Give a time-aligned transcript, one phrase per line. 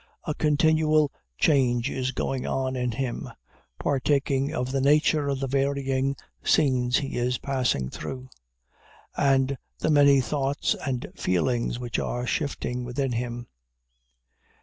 [0.23, 3.29] A continual change is going on in him,
[3.79, 8.27] partaking of the nature of the varying scenes he is passing through,
[9.15, 13.45] and the many thoughts and feelings which are shifting within him.